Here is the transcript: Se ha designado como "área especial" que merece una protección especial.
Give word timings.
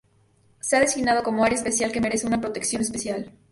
Se 0.61 0.75
ha 0.75 0.79
designado 0.79 1.21
como 1.21 1.43
"área 1.45 1.57
especial" 1.59 1.91
que 1.91 2.01
merece 2.01 2.25
una 2.25 2.41
protección 2.41 2.81
especial. 2.81 3.31